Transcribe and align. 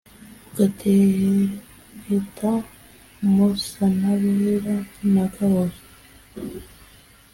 ugatereta 0.47 2.51
musanabera 3.33 4.75
na 5.13 5.25
gahozo 5.33 5.81